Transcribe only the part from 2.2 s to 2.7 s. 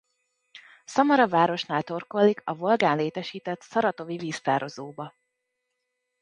a